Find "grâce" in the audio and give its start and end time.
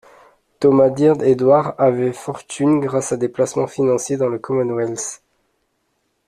2.79-3.11